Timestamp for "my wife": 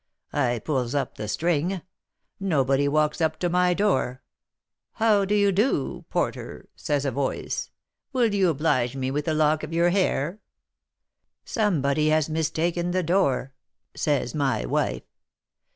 14.33-15.03